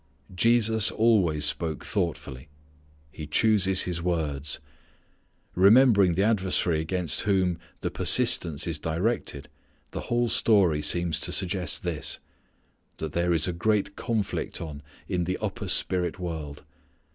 Jesus 0.33 0.89
always 0.89 1.45
spoke 1.45 1.85
thoughtfully. 1.85 2.49
He 3.11 3.27
chooses 3.27 3.83
His 3.83 4.01
words. 4.01 4.59
Remembering 5.53 6.13
the 6.15 6.23
adversary 6.23 6.79
against 6.81 7.21
whom 7.21 7.59
the 7.81 7.91
persistence 7.91 8.65
is 8.65 8.79
directed 8.79 9.47
the 9.91 9.99
whole 10.09 10.27
story 10.27 10.81
seems 10.81 11.19
to 11.19 11.31
suggest 11.31 11.83
this: 11.83 12.17
that 12.97 13.13
there 13.13 13.31
is 13.31 13.47
a 13.47 13.53
great 13.53 13.95
conflict 13.95 14.59
on 14.59 14.81
in 15.07 15.25
the 15.25 15.37
upper 15.37 15.67
spirit 15.67 16.17
world. 16.17 16.63